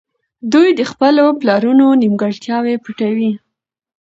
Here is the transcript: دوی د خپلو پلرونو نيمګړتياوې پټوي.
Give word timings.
دوی 0.53 0.69
د 0.79 0.81
خپلو 0.91 1.25
پلرونو 1.39 1.87
نيمګړتياوې 2.01 2.75
پټوي. 2.83 3.31